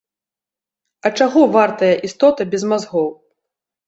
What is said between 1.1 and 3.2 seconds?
чаго вартая істота без мазгоў?